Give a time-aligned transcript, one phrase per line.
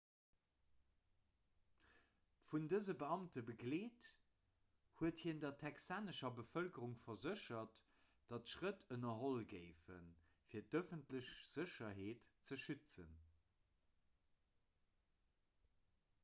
[2.51, 4.07] vun dëse beamte begleet
[5.01, 7.83] huet hien der texanescher bevëlkerung verséchert
[8.33, 10.09] datt schrëtt ënnerholl géifen
[10.49, 13.13] fir d'ëffentlech sécherheet ze schützen